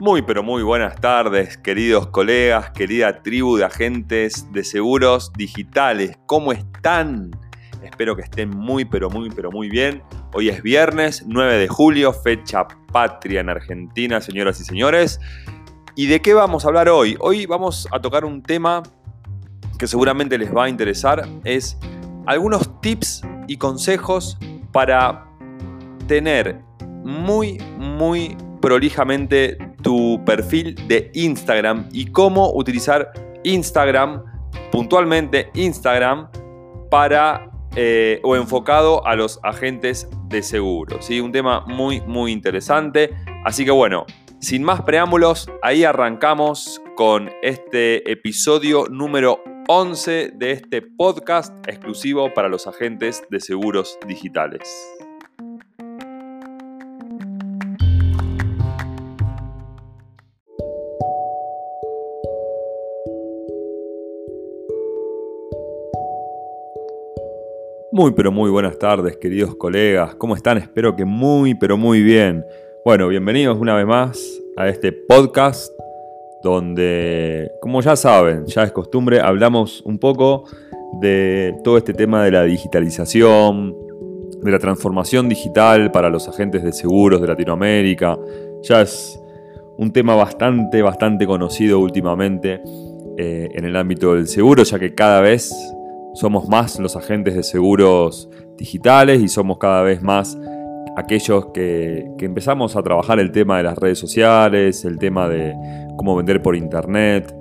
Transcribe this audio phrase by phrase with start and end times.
[0.00, 6.16] Muy pero muy buenas tardes, queridos colegas, querida tribu de agentes de seguros digitales.
[6.26, 7.32] ¿Cómo están?
[7.82, 10.00] Espero que estén muy pero muy pero muy bien.
[10.34, 15.18] Hoy es viernes 9 de julio, fecha patria en Argentina, señoras y señores.
[15.96, 17.16] ¿Y de qué vamos a hablar hoy?
[17.18, 18.84] Hoy vamos a tocar un tema
[19.80, 21.26] que seguramente les va a interesar.
[21.42, 21.76] Es
[22.26, 24.38] algunos tips y consejos
[24.70, 25.26] para
[26.06, 26.60] tener
[27.02, 33.12] muy, muy prolijamente tu perfil de Instagram y cómo utilizar
[33.44, 34.24] Instagram,
[34.70, 36.28] puntualmente Instagram,
[36.90, 41.00] para eh, o enfocado a los agentes de seguro.
[41.00, 41.20] ¿sí?
[41.20, 43.10] Un tema muy, muy interesante.
[43.44, 44.06] Así que bueno,
[44.40, 52.48] sin más preámbulos, ahí arrancamos con este episodio número 11 de este podcast exclusivo para
[52.48, 54.62] los agentes de seguros digitales.
[67.90, 70.58] Muy pero muy buenas tardes queridos colegas, ¿cómo están?
[70.58, 72.44] Espero que muy pero muy bien.
[72.84, 75.72] Bueno, bienvenidos una vez más a este podcast
[76.42, 80.44] donde, como ya saben, ya es costumbre, hablamos un poco
[81.00, 83.74] de todo este tema de la digitalización,
[84.42, 88.18] de la transformación digital para los agentes de seguros de Latinoamérica.
[88.64, 89.18] Ya es
[89.78, 92.60] un tema bastante, bastante conocido últimamente
[93.16, 95.54] eh, en el ámbito del seguro, ya que cada vez
[96.18, 100.36] somos más los agentes de seguros digitales y somos cada vez más
[100.96, 105.54] aquellos que, empezamos a trabajar el tema de las redes sociales, el tema de
[105.96, 107.32] cómo vender por internet,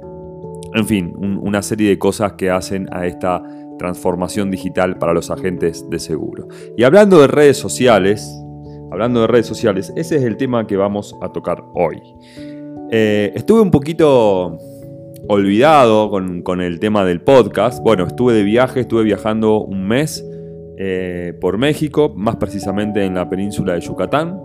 [0.75, 3.41] en fin, una serie de cosas que hacen a esta
[3.79, 6.47] transformación digital para los agentes de seguro.
[6.77, 8.31] Y hablando de redes sociales,
[8.91, 11.99] hablando de redes sociales, ese es el tema que vamos a tocar hoy.
[12.91, 14.59] Eh, estuve un poquito
[15.29, 17.81] olvidado con, el tema del podcast.
[17.83, 20.25] Bueno, estuve de viaje, estuve viajando un mes
[20.77, 24.39] eh, por México, más precisamente en la península de Yucatán.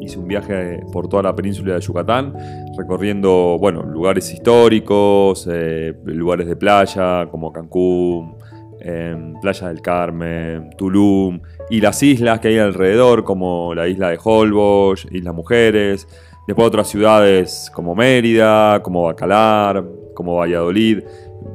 [0.00, 2.34] Hice un viaje por toda la península de Yucatán,
[2.76, 8.36] recorriendo, bueno, lugares históricos, eh, lugares de playa como Cancún,
[8.80, 11.40] em, Playa del Carmen, Tulum
[11.70, 16.06] y las islas que hay alrededor, como la isla de Holbox, Islas Mujeres,
[16.46, 19.84] Después otras ciudades como Mérida, como Bacalar,
[20.14, 21.02] como Valladolid,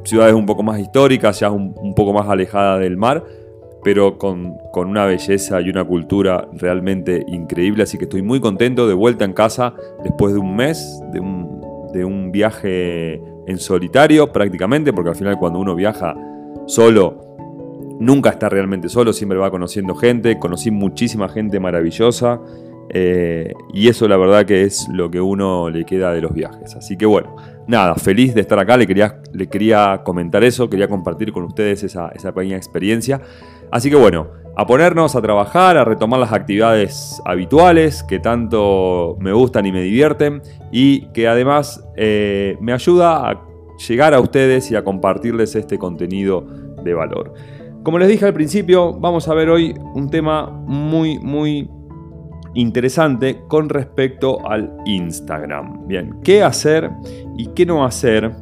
[0.04, 3.24] ciudades un poco más históricas, ya un, poco más alejadas del mar,
[3.82, 7.82] pero con, una belleza y una cultura realmente increíble.
[7.82, 11.60] Así que estoy muy contento de vuelta en casa después de un mes, de un,
[11.92, 13.14] de un viaje
[13.46, 16.14] en solitario prácticamente, porque al final cuando uno viaja
[16.66, 17.32] solo,
[17.98, 22.40] nunca está realmente solo, siempre va conociendo gente, conocí muchísima gente maravillosa.
[22.90, 26.74] Eh, y eso la verdad que es lo que uno le queda de los viajes.
[26.76, 30.88] Así que bueno, nada, feliz de estar acá, le quería, le quería comentar eso, quería
[30.88, 33.20] compartir con ustedes esa, pequeña experiencia.
[33.70, 39.32] Así que bueno, a ponernos a trabajar, a retomar las actividades habituales que tanto me
[39.32, 43.42] gustan y me divierten y que además eh, me ayuda a
[43.88, 46.46] llegar a ustedes y a compartirles este contenido
[46.84, 47.32] de valor.
[47.82, 51.68] Como les dije al principio, vamos a ver hoy un tema muy, muy
[52.54, 55.86] interesante con respecto al Instagram.
[55.86, 56.90] Bien, ¿qué hacer
[57.36, 58.32] y qué no hacer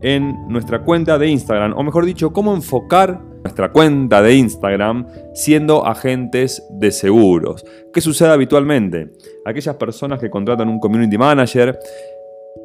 [0.00, 1.74] en nuestra cuenta de Instagram?
[1.76, 7.64] O mejor dicho, cómo enfocar nuestra cuenta de Instagram siendo agentes de seguros.
[7.92, 9.10] ¿Qué sucede habitualmente?
[9.44, 11.78] Aquellas personas que contratan un community manager,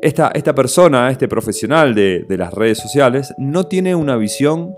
[0.02, 4.74] esta, esta persona, este profesional de, las redes sociales, no tiene una visión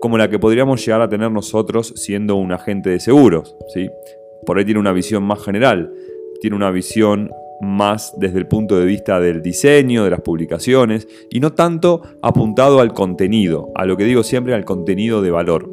[0.00, 3.56] como la que podríamos llegar a tener nosotros siendo un agente de seguros.
[3.72, 3.88] ¿sí?
[4.46, 5.92] Por ahí tiene una visión más general,
[6.40, 7.30] tiene una visión
[7.60, 12.80] más desde el punto de vista del diseño, de las publicaciones, y no tanto apuntado
[12.80, 15.70] al contenido, a lo que digo siempre, al contenido de valor.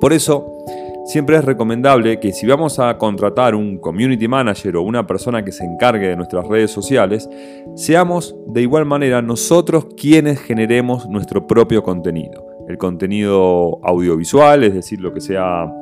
[0.00, 0.64] Por eso,
[1.06, 5.52] siempre es recomendable que si vamos a contratar un community manager o una persona que
[5.52, 7.28] se encargue de nuestras redes sociales,
[7.76, 12.44] seamos de igual manera nosotros quienes generemos nuestro propio contenido.
[12.68, 15.72] El contenido audiovisual, es decir, lo que sea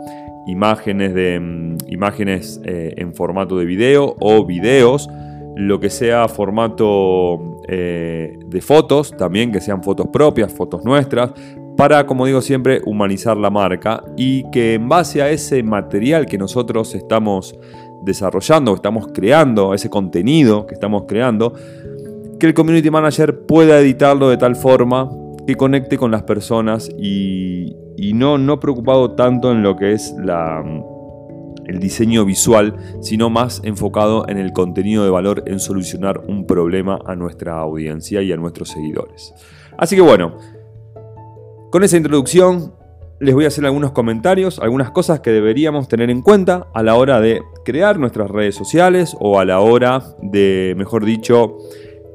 [0.46, 5.08] imágenes, de, mm, imágenes eh, en formato de video o videos,
[5.56, 11.32] lo que sea formato eh, de fotos, también que sean fotos propias, fotos nuestras,
[11.76, 16.38] para, como digo siempre, humanizar la marca y que en base a ese material que
[16.38, 17.56] nosotros estamos
[18.04, 21.54] desarrollando, estamos creando, ese contenido que estamos creando,
[22.38, 25.10] que el community manager pueda editarlo de tal forma
[25.46, 30.62] que conecte con las personas y, no, no preocupado tanto en lo que es la,
[31.66, 36.98] el diseño visual, sino más enfocado en el contenido de valor, en solucionar un problema
[37.06, 39.34] a nuestra audiencia y a nuestros seguidores.
[39.76, 40.36] Así que bueno,
[41.70, 42.72] con esa introducción
[43.20, 46.96] les voy a hacer algunos comentarios, algunas cosas que deberíamos tener en cuenta a la
[46.96, 51.58] hora de crear nuestras redes sociales o a la hora de, mejor dicho,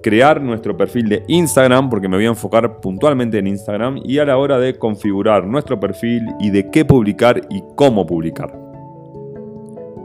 [0.01, 4.25] crear nuestro perfil de Instagram, porque me voy a enfocar puntualmente en Instagram, y a
[4.25, 8.57] la hora de configurar nuestro perfil y de qué publicar y cómo publicar.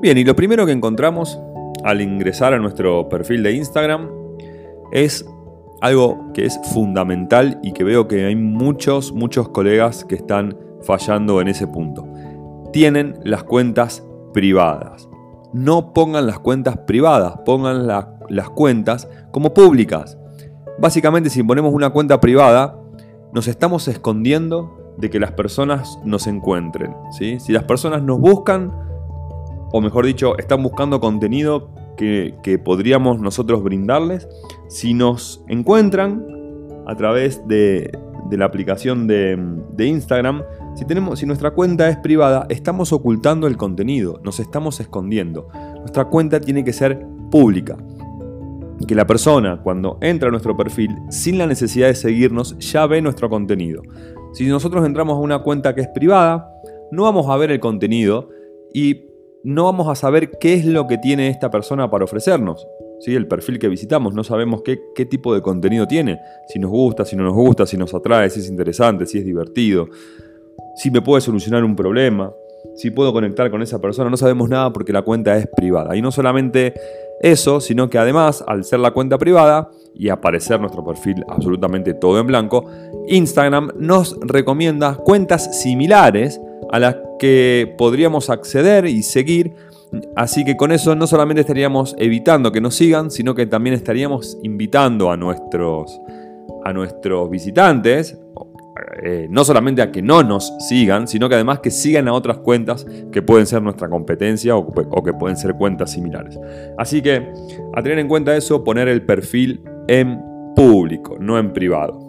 [0.00, 1.40] Bien, y lo primero que encontramos
[1.84, 4.10] al ingresar a nuestro perfil de Instagram
[4.92, 5.24] es
[5.80, 11.40] algo que es fundamental y que veo que hay muchos, muchos colegas que están fallando
[11.40, 12.06] en ese punto.
[12.72, 15.08] Tienen las cuentas privadas.
[15.54, 20.18] No pongan las cuentas privadas, pongan las cuentas como públicas.
[20.78, 22.76] Básicamente si ponemos una cuenta privada,
[23.32, 26.94] nos estamos escondiendo de que las personas nos encuentren.
[27.16, 27.38] ¿sí?
[27.38, 28.72] Si las personas nos buscan,
[29.72, 34.28] o mejor dicho, están buscando contenido que, podríamos nosotros brindarles,
[34.68, 36.26] si nos encuentran
[36.86, 37.96] a través de,
[38.36, 39.38] la aplicación de,
[39.72, 40.42] de Instagram,
[40.74, 45.48] si, tenemos, si nuestra cuenta es privada, estamos ocultando el contenido, nos estamos escondiendo.
[45.78, 47.76] Nuestra cuenta tiene que ser pública.
[48.86, 53.00] Que la persona cuando entra a nuestro perfil sin la necesidad de seguirnos ya ve
[53.00, 53.82] nuestro contenido.
[54.32, 56.50] Si nosotros entramos a una cuenta que es privada,
[56.90, 58.28] no vamos a ver el contenido
[58.74, 59.06] y
[59.44, 62.66] no vamos a saber qué es lo que tiene esta persona para ofrecernos.
[63.04, 63.14] ¿Sí?
[63.14, 66.18] El perfil que visitamos, no sabemos qué, qué tipo de contenido tiene,
[66.48, 69.24] si nos gusta, si no nos gusta, si nos atrae, si es interesante, si es
[69.24, 69.88] divertido
[70.74, 72.32] si me puede solucionar un problema,
[72.74, 75.96] si puedo conectar con esa persona, no sabemos nada porque la cuenta es privada.
[75.96, 76.74] Y no solamente
[77.20, 82.18] eso, sino que además, al ser la cuenta privada y aparecer nuestro perfil absolutamente todo
[82.18, 82.68] en blanco,
[83.08, 86.40] Instagram nos recomienda cuentas similares
[86.72, 89.52] a las que podríamos acceder y seguir.
[90.16, 94.38] Así que con eso no solamente estaríamos evitando que nos sigan, sino que también estaríamos
[94.42, 96.00] invitando a nuestros,
[96.64, 98.18] a nuestros visitantes
[99.04, 102.38] eh, no solamente a que no nos sigan, sino que además que sigan a otras
[102.38, 106.38] cuentas que pueden ser nuestra competencia o, que pueden ser cuentas similares.
[106.76, 107.32] Así que
[107.72, 110.20] a tener en cuenta eso, poner el perfil en
[110.56, 112.00] público, no en privado.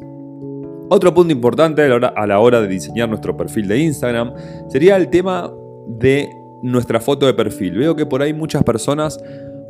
[0.89, 4.33] Otro punto importante a la, hora, a la hora de diseñar nuestro perfil de Instagram
[4.67, 5.51] sería el tema
[5.87, 6.29] de
[6.71, 7.77] nuestra foto de perfil.
[7.77, 9.19] Veo que por ahí muchas personas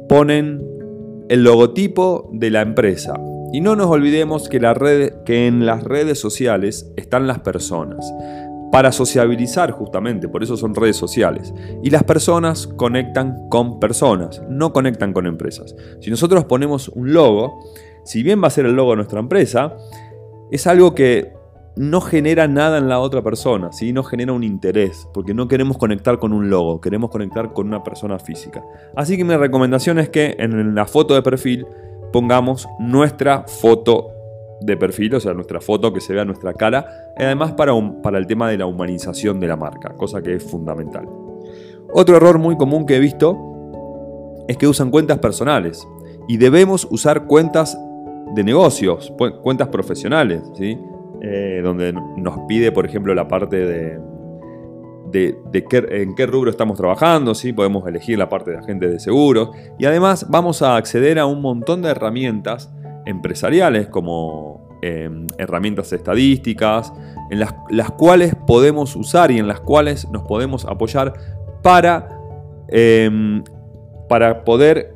[0.10, 0.64] ponen
[1.30, 3.14] el logotipo de la empresa,
[3.56, 4.60] y no nos olvidemos que,
[5.26, 8.06] que en las redes sociales están las personas
[8.70, 11.54] para sociabilizar justamente, por eso son redes sociales.
[11.82, 15.74] Y las personas conectan con personas, no conectan con empresas.
[16.02, 17.60] Si nosotros ponemos un logo,
[18.04, 19.78] si bien va a ser el logo de nuestra empresa,
[20.52, 21.32] es algo que
[21.76, 23.92] no genera nada en la otra persona, ¿sí?
[23.92, 27.84] no genera un interés, porque no queremos conectar con un logo, queremos conectar con una
[27.84, 28.64] persona física.
[28.96, 31.68] Así que mi recomendación es que en la foto de perfil
[32.14, 34.12] pongamos nuestra foto
[34.62, 36.86] de perfil, o sea, nuestra foto que se vea nuestra cara,
[37.18, 41.08] además para, para el tema de la humanización de la marca, cosa que es fundamental.
[41.92, 43.38] Otro error muy común que he visto
[44.48, 45.86] es que usan cuentas personales
[46.28, 47.78] y debemos usar cuentas
[48.34, 49.14] de negocios,
[49.44, 50.80] cuentas profesionales, ¿sí?
[51.22, 54.00] Eh, donde nos pide, por ejemplo, la parte de,
[55.12, 57.54] de, en qué rubro estamos trabajando, ¿sí?
[57.54, 61.42] podemos elegir la parte de agentes de seguros y además vamos a acceder a un
[61.42, 62.72] montón de herramientas
[63.06, 66.92] empresariales como em, herramientas estadísticas,
[67.30, 71.14] en las, cuales podemos usar y en las cuales nos podemos apoyar
[71.62, 72.10] para,
[72.68, 73.44] em,
[74.10, 74.94] para poder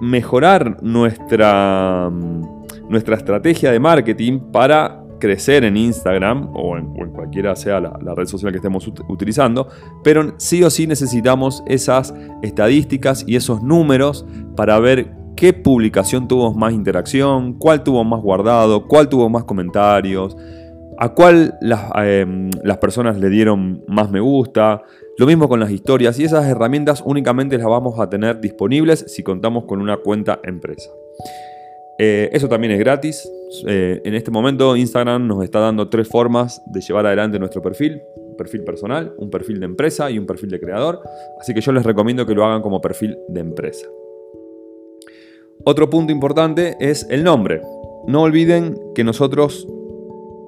[0.00, 2.10] mejorar nuestra,
[2.88, 8.50] nuestra estrategia de marketing para crecer en Instagram o en, cualquiera sea la, red social
[8.50, 9.68] que estemos utilizando,
[10.02, 12.12] pero sí o sí necesitamos esas
[12.42, 14.26] estadísticas y esos números
[14.56, 20.36] para ver qué publicación tuvo más interacción, cuál tuvo más guardado, cuál tuvo más comentarios,
[20.98, 24.82] a cuál las, em, las personas le dieron más me gusta.
[25.18, 29.22] Lo mismo con las historias y esas herramientas únicamente las vamos a tener disponibles si
[29.22, 30.90] contamos con una cuenta empresa.
[31.98, 33.28] Eh, eso también es gratis.
[33.66, 38.00] Eh, en este momento Instagram nos está dando tres formas de llevar adelante nuestro perfil.
[38.16, 41.00] Un perfil personal, un perfil de empresa y un perfil de creador.
[41.40, 43.86] Así que yo les recomiendo que lo hagan como perfil de empresa.
[45.64, 47.60] Otro punto importante es el nombre.
[48.06, 49.68] No olviden que nosotros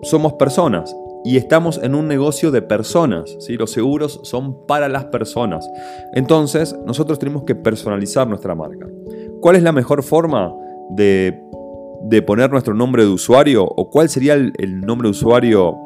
[0.03, 3.37] somos personas y estamos en un negocio de personas.
[3.39, 3.57] ¿sí?
[3.57, 5.69] Los seguros son para las personas.
[6.15, 8.89] Entonces, nosotros tenemos que personalizar nuestra marca.
[9.41, 10.55] ¿Cuál es la mejor forma?
[10.91, 11.41] De,
[12.27, 15.77] poner nuestro nombre de usuario o cuál sería el, nombre de usuario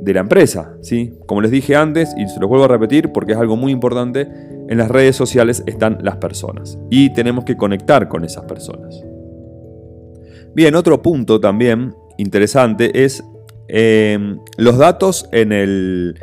[0.00, 0.76] de la empresa.
[0.82, 1.14] ¿sí?
[1.26, 4.28] Como les dije antes, y se los vuelvo a repetir porque es algo muy importante,
[4.68, 9.02] en las redes sociales están las personas y tenemos que conectar con esas personas.
[10.54, 13.22] Bien, otro punto también interesante es
[13.68, 16.18] eh, los datos en, el,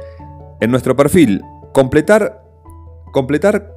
[0.63, 1.41] en nuestro perfil.
[1.73, 2.41] Completar,
[3.11, 3.73] completar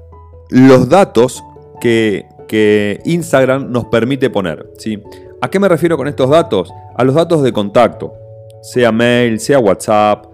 [0.51, 1.43] los datos
[1.81, 4.71] que, que Instagram nos permite poner.
[4.79, 5.03] ¿sí?
[5.41, 6.73] ¿A qué me refiero con estos datos?
[6.97, 8.15] A los datos de contacto,
[8.63, 10.27] sea mail, sea WhatsApp,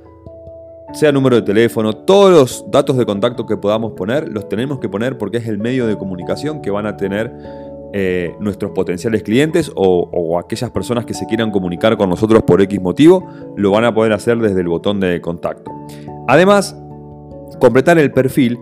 [0.92, 4.90] sea número de teléfono, todos los datos de contacto que podamos poner, los tenemos que
[4.90, 7.32] poner porque es el medio de comunicación que van a tener
[7.94, 12.80] eh, nuestros potenciales clientes o, aquellas personas que se quieran comunicar con nosotros por X
[12.80, 15.71] motivo, lo van a poder hacer desde el botón de contacto.
[16.29, 16.76] Además,
[17.61, 18.59] completar el perfil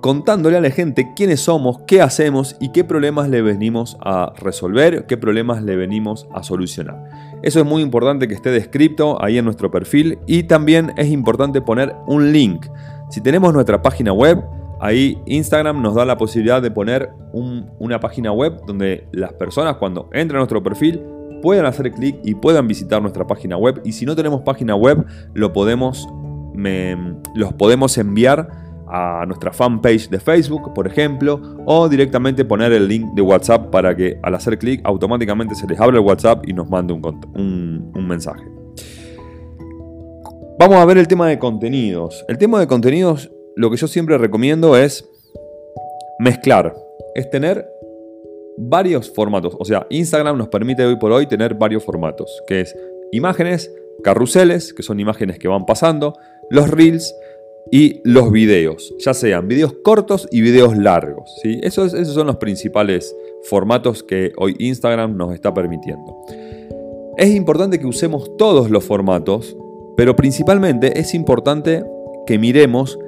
[0.00, 5.06] contándole a la gente quiénes somos, qué hacemos y qué problemas le venimos a resolver,
[5.06, 7.02] qué problemas le venimos a solucionar.
[7.42, 11.60] Eso es muy importante que esté descrito ahí en nuestro perfil y también es importante
[11.60, 12.66] poner un link.
[13.10, 14.44] Si tenemos nuestra página web,
[14.80, 20.08] Ahí Instagram nos da la posibilidad de poner una página web donde las personas cuando
[20.12, 21.02] entran a nuestro perfil
[21.42, 23.80] puedan hacer clic y puedan visitar nuestra página web.
[23.84, 26.08] Y si no tenemos página web, lo podemos,
[27.34, 28.48] los podemos enviar
[28.90, 33.94] a nuestra fanpage de Facebook, por ejemplo, o directamente poner el link de WhatsApp para
[33.94, 38.08] que al hacer clic automáticamente se les abra el WhatsApp y nos mande un, un
[38.08, 38.44] mensaje.
[40.58, 42.24] Vamos a ver el tema de contenidos.
[42.28, 45.08] El tema de contenidos lo que yo siempre recomiendo es
[46.18, 46.74] mezclar,
[47.14, 47.68] es tener
[48.56, 49.56] varios formatos.
[49.58, 52.76] O sea, Instagram nos permite hoy por hoy tener varios formatos, que es
[53.12, 56.14] imágenes, carruseles, que son imágenes que van pasando,
[56.50, 57.14] los reels
[57.70, 61.34] y los videos, ya sean videos cortos y videos largos.
[61.42, 61.60] ¿sí?
[61.62, 63.14] Esos, esos son los principales
[63.44, 66.16] formatos que hoy Instagram nos está permitiendo.
[67.16, 69.56] Es importante que usemos todos los formatos,
[69.96, 71.84] pero principalmente es importante
[72.26, 72.98] que miremos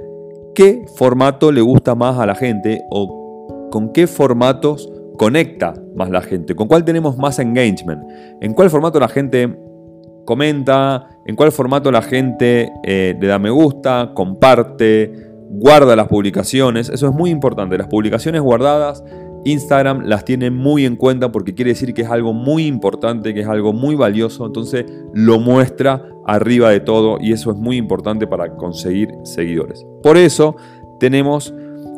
[0.55, 6.23] qué formato le gusta más a la gente o con qué formatos conecta más la
[6.23, 8.03] gente, con cuál tenemos más engagement,
[8.41, 9.55] en cuál formato la gente
[10.31, 15.13] comenta, en cuál formato la gente eh, le da me gusta, comparte,
[15.49, 19.03] guarda las publicaciones, eso es muy importante, las publicaciones guardadas
[19.45, 23.41] Instagram las tiene muy en cuenta porque quiere decir que es algo muy importante, que
[23.41, 24.85] es algo muy valioso, entonces
[25.15, 29.85] lo muestra arriba de todo y eso es muy importante para conseguir seguidores.
[30.03, 30.57] Por eso
[30.99, 31.55] tenemos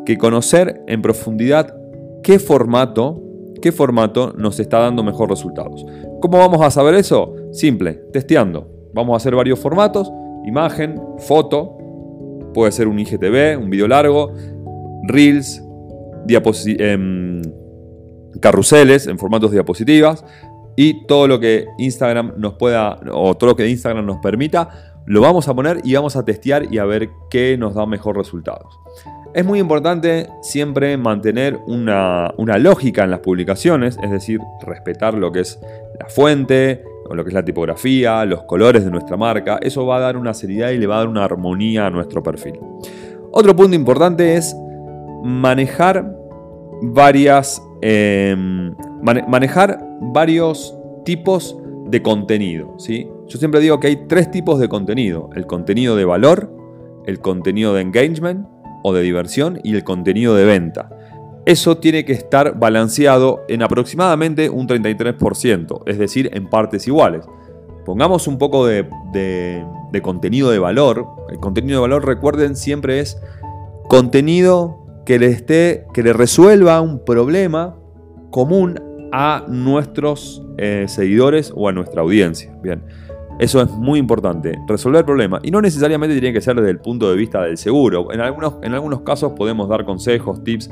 [0.06, 1.74] que conocer en profundidad
[2.22, 3.20] qué formato,
[3.62, 5.87] qué formato nos está dando mejor resultados.
[6.21, 7.35] ¿Cómo vamos a saber eso?
[7.52, 8.69] Simple, testeando.
[8.92, 10.12] Vamos a hacer varios formatos,
[10.45, 11.78] imagen, foto,
[12.52, 14.35] puede ser un IGTV, un video largo,
[15.09, 15.62] reels,
[16.28, 17.42] Em,
[18.40, 20.25] carruseles en formatos de diapositivas
[20.76, 25.21] y todo lo que Instagram nos pueda o todo lo que Instagram nos permita lo
[25.21, 28.73] vamos a poner y vamos a testear y a ver qué nos da mejor resultados.
[29.34, 35.32] Es muy importante siempre mantener una, una, lógica en las publicaciones, es decir, respetar lo
[35.32, 35.58] que es
[35.98, 39.58] la fuente, o lo que es la tipografía, los colores de nuestra marca.
[39.60, 42.22] Eso va a dar una seriedad y le va a dar una armonía a nuestro
[42.22, 42.58] perfil.
[43.30, 44.54] Otro punto importante es
[45.22, 46.14] manejar
[46.82, 47.62] varias.
[47.80, 52.74] Em, manejar varios tipos de contenido.
[52.78, 53.08] ¿sí?
[53.26, 56.50] Yo siempre digo que hay tres tipos de contenido: el contenido de valor,
[57.06, 58.46] el contenido de engagement
[58.82, 60.90] o de diversión y el contenido de venta.
[61.44, 67.26] Eso tiene que estar balanceado en aproximadamente un 33%, es decir, en partes iguales.
[67.84, 68.86] Pongamos un poco de,
[70.02, 71.06] contenido de valor.
[71.30, 73.20] El contenido de valor, recuerden, siempre es
[73.88, 77.76] contenido que le, esté, que le resuelva un problema
[78.30, 82.56] común a nuestros eh, seguidores o a nuestra audiencia.
[82.62, 82.84] Bien,
[83.42, 85.40] eso es muy importante, resolver problemas.
[85.42, 88.12] Y no necesariamente tiene que ser desde el punto de vista del seguro.
[88.12, 90.70] En algunos, en algunos casos podemos dar consejos, tips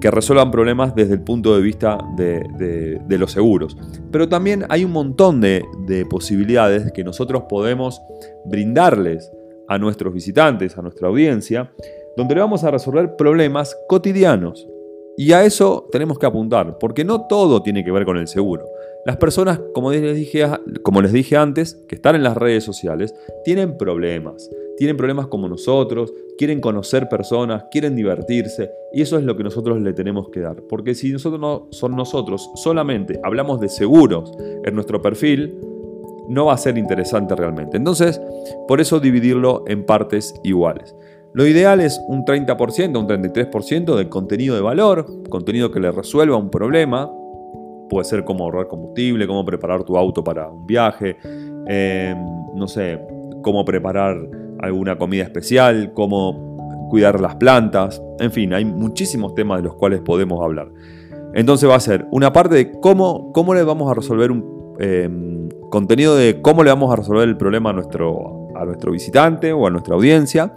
[0.00, 3.76] que resuelvan problemas desde el punto de vista de, los seguros.
[4.10, 8.02] Pero también hay un montón de, de posibilidades que nosotros podemos
[8.46, 9.30] brindarles
[9.68, 11.70] a nuestros visitantes, a nuestra audiencia,
[12.16, 14.66] donde le vamos a resolver problemas cotidianos.
[15.16, 18.64] Y a eso tenemos que apuntar, porque no todo tiene que ver con el seguro.
[19.08, 20.46] Las personas, como les dije,
[20.82, 25.48] como les dije antes, que están en las redes sociales, tienen problemas, tienen problemas como
[25.48, 30.40] nosotros, quieren conocer personas, quieren divertirse, y eso es lo que nosotros le tenemos que
[30.40, 30.60] dar.
[30.68, 34.30] Porque si nosotros no son nosotros, solamente hablamos de seguros
[34.62, 35.58] en nuestro perfil,
[36.28, 37.78] no va a ser interesante realmente.
[37.78, 38.20] Entonces,
[38.66, 40.94] por eso dividirlo en partes iguales.
[41.32, 46.36] Lo ideal es un 30%, un 33% de contenido de valor, contenido que le resuelva
[46.36, 47.10] un problema.
[47.88, 51.16] Puede ser cómo ahorrar combustible, cómo preparar tu auto para un viaje,
[51.66, 52.14] eh,
[52.54, 53.00] no sé,
[53.42, 54.16] cómo preparar
[54.60, 58.02] alguna comida especial, cómo cuidar las plantas.
[58.18, 60.68] En fin, hay muchísimos temas de los cuales podemos hablar.
[61.34, 65.08] Entonces va a ser una parte de cómo, cómo le vamos a resolver un eh,
[65.70, 69.66] contenido de cómo le vamos a resolver el problema a nuestro, a nuestro visitante o
[69.66, 70.52] a nuestra audiencia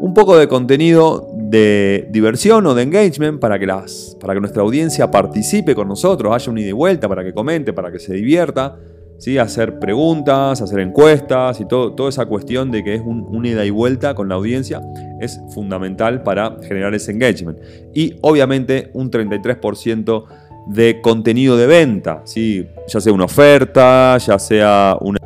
[0.00, 4.62] un poco de contenido de diversión o de engagement para que, las, para que nuestra
[4.62, 8.14] audiencia participe con nosotros, haya un ida y vuelta para que comente, para que se
[8.14, 8.76] divierta,
[9.18, 9.38] ¿sí?
[9.38, 13.70] hacer preguntas, hacer encuestas y todo, toda esa cuestión de que es un, ida y
[13.70, 14.80] vuelta con la audiencia
[15.20, 17.58] es fundamental para generar ese engagement.
[17.94, 20.24] Y obviamente un 33%
[20.68, 22.66] de contenido de venta, ¿sí?
[22.88, 25.20] ya sea una oferta, ya sea una,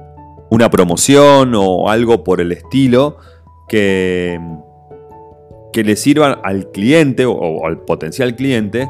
[0.50, 3.17] una promoción o algo por el estilo
[3.71, 4.39] que,
[5.73, 8.89] que le sirvan al cliente o, al potencial cliente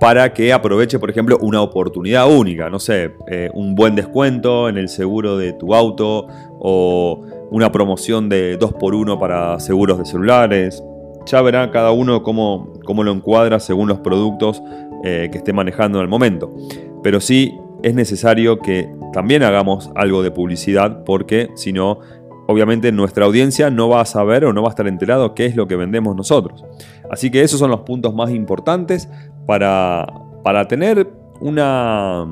[0.00, 4.78] para que aproveche, por ejemplo, una oportunidad única, no sé, eh, un buen descuento en
[4.78, 6.28] el seguro de tu auto
[6.60, 7.20] o
[7.50, 10.82] una promoción de 2x1 para seguros de celulares.
[11.26, 14.62] Ya verá cada uno cómo, cómo lo encuadra según los productos
[15.04, 16.54] eh, que esté manejando en el momento.
[17.02, 22.00] Pero sí es necesario que también hagamos algo de publicidad porque si no
[22.48, 25.54] obviamente nuestra audiencia no va a saber o no va a estar enterado qué es
[25.54, 26.64] lo que vendemos nosotros.
[27.10, 29.08] Así que esos son los puntos más importantes
[29.46, 30.06] para,
[30.42, 31.06] para tener
[31.40, 32.26] una,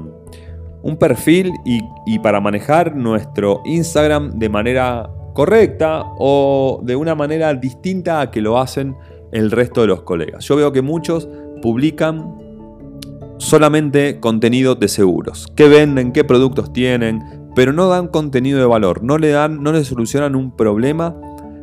[0.82, 7.52] un perfil y, y para manejar nuestro Instagram de manera correcta o de una manera
[7.52, 8.96] distinta a que lo hacen
[9.32, 10.46] el resto de los colegas.
[10.46, 11.28] Yo veo que muchos
[11.60, 12.38] publican
[13.36, 15.46] solamente contenido de seguros.
[15.54, 16.12] ¿Qué venden?
[16.12, 17.35] ¿Qué productos tienen?
[17.56, 21.16] Pero no dan contenido de valor, no le dan, no le solucionan un problema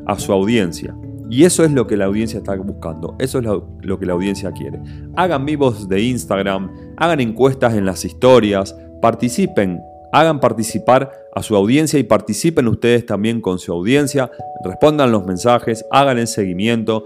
[0.08, 0.95] a su audiencia.
[1.29, 4.13] Y eso es lo que la audiencia está buscando, eso es lo, lo, que la
[4.13, 4.82] audiencia quiere.
[5.15, 11.99] Hagan vivos de Instagram, hagan encuestas en las historias, participen, hagan participar a su audiencia
[11.99, 14.32] y participen ustedes también con su audiencia,
[14.65, 17.06] respondan los mensajes, hagan el seguimiento.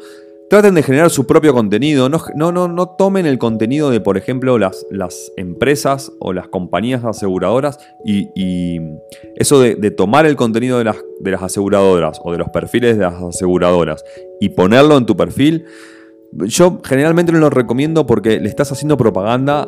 [0.50, 2.08] Traten de generar su propio contenido.
[2.08, 7.04] No, no, no, tomen el contenido de, por ejemplo, las, las empresas o las compañías
[7.04, 8.80] aseguradoras y,
[9.36, 13.04] eso de, tomar el contenido de las, de las aseguradoras o de los perfiles de
[13.04, 14.06] las aseguradoras
[14.40, 15.66] y ponerlo en tu perfil.
[16.32, 19.66] Yo generalmente no lo recomiendo porque le estás haciendo propaganda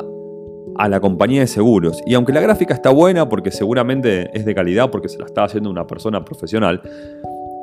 [0.76, 2.00] a la compañía de seguros.
[2.06, 5.44] Y aunque la gráfica está buena porque seguramente es de calidad porque se la está
[5.44, 6.80] haciendo una persona profesional,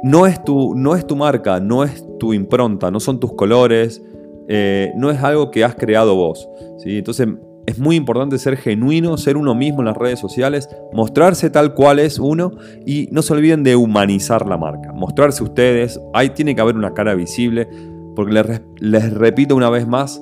[0.03, 4.01] no es tu, no es tu marca, no es tu impronta, no son tus colores,
[4.47, 6.47] eh, no es algo que has creado vos.
[6.77, 6.97] ¿sí?
[6.97, 7.27] Entonces
[7.65, 11.99] es muy importante ser genuino, ser uno mismo en las redes sociales, mostrarse tal cual
[11.99, 12.51] es uno
[12.85, 16.93] y no se olviden de humanizar la marca, mostrarse ustedes, ahí tiene que haber una
[16.93, 17.67] cara visible,
[18.15, 20.21] porque les, les repito una vez más,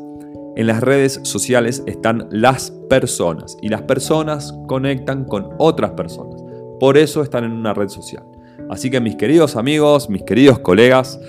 [0.55, 6.41] en las redes sociales están las personas y las personas conectan con otras personas.
[6.79, 8.23] Por eso están en una red social.
[8.69, 11.19] Así que mis queridos amigos, mis queridos colegas,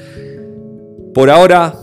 [1.15, 1.75] por ahora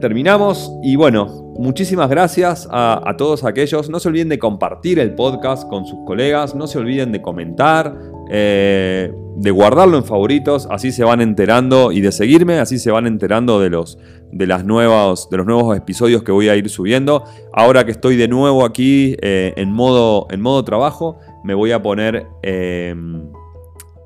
[0.00, 3.88] terminamos y bueno, muchísimas gracias a, todos aquellos.
[3.88, 7.96] No se olviden de compartir el podcast con sus colegas, no se olviden de comentar,
[8.30, 13.06] eh, de guardarlo en favoritos, así se van enterando y de seguirme, así se van
[13.06, 13.98] enterando de los,
[14.32, 17.24] de las nuevas, de los nuevos episodios que voy a ir subiendo.
[17.52, 21.82] Ahora que estoy de nuevo aquí eh, en, modo, en modo trabajo, me voy a
[21.82, 22.26] poner...
[22.42, 22.94] Eh,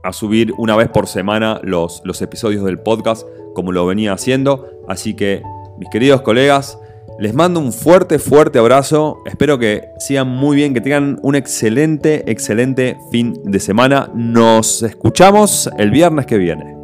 [0.03, 4.69] a subir una vez por semana los, los episodios del podcast como lo venía haciendo.
[4.89, 5.43] Así que,
[5.79, 6.79] mis queridos colegas,
[7.19, 9.19] les mando un fuerte, fuerte abrazo.
[9.27, 14.11] Espero que sigan muy bien, que tengan un excelente, excelente fin de semana.
[14.15, 16.80] Nos escuchamos el viernes que viene.